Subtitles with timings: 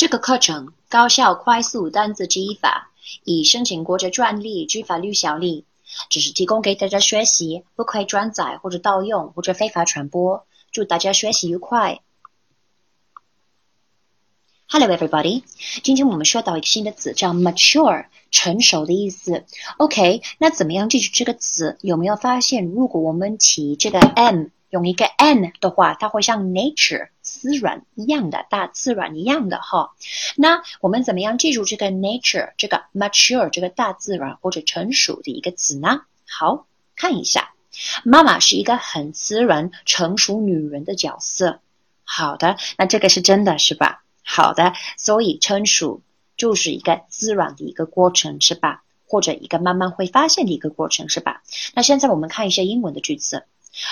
[0.00, 2.90] 这个课程高效快速单词记忆法，
[3.22, 5.66] 已申请国家专利，具法律效力，
[6.08, 10.46] 只是提供给大家学习，不可以转载或者盗用或者非法传播。
[10.72, 12.00] 祝大家学习愉快。
[14.70, 15.42] Hello, everybody！
[15.82, 19.44] 今天我们学到一个新的词，叫 mature，成熟的意思。
[19.76, 21.76] OK，那怎么样记住这个词？
[21.82, 27.10] 有没有发现，如果我们提这个 m，用一个 n 的话，它会像 nature。
[27.30, 29.92] 自然一样的，大自然一样的哈。
[30.36, 36.02] 那我们怎么样记住这个 nature 这个 mature 这个大自然或者成熟的一个词呢？
[36.28, 36.66] 好
[36.96, 37.54] 看一下，
[38.04, 41.60] 妈妈是一个很自然成熟女人的角色。
[42.04, 44.02] 好的，那这个是真的是吧？
[44.24, 46.02] 好的，所以成熟
[46.36, 48.82] 就是一个自然的一个过程是吧？
[49.06, 51.42] 或者一个慢慢会发现的一个过程是吧？
[51.74, 53.44] 那现在我们看一下英文的句子。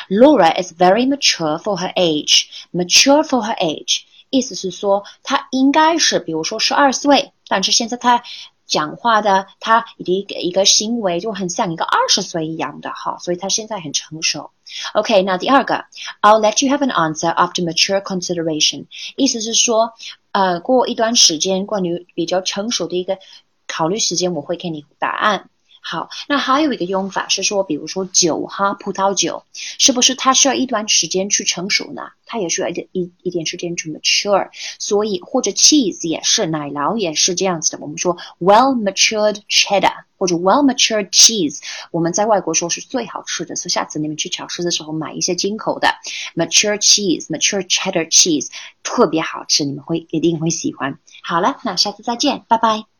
[0.09, 2.49] Laura is very mature for her age.
[2.71, 8.23] Mature for her age，意思是说她应该是，比如说十二岁，但是现在她
[8.67, 14.51] 讲话的，她一个一个行为就很像一个二十岁一样的哈，所以她现在很成熟。
[14.93, 15.87] OK，那第二个
[16.21, 18.85] ，I'll let you have an answer after mature consideration，
[19.17, 19.95] 意思是说，
[20.33, 23.19] 呃，过一段时间，关于比较成熟的一个
[23.67, 25.49] 考虑时间，我会给你答案。
[25.91, 32.03] 好，那还有一个用法是说，比如说酒哈，葡萄酒是不是它需要一段时间去成熟呢？
[32.27, 37.79] 它也需要一点一一点时间去 mature，所以或者 cheese 也是，奶酪也是这样子的。
[37.81, 45.89] 我们说 well matured cheddar 或者 well matured cheese，我们在外国说是最好吃的，所以下次你们去超市的时候买一些进口的
[46.37, 48.49] mature cheese，mature cheddar cheese
[48.83, 50.99] 特别好吃，你们会一定会喜欢。
[51.23, 52.98] 好了，那下次再见，拜拜。